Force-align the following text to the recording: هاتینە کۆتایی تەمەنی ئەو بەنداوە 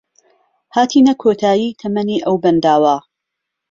هاتینە 0.75 1.13
کۆتایی 1.21 1.77
تەمەنی 1.79 2.23
ئەو 2.25 2.35
بەنداوە 2.43 2.95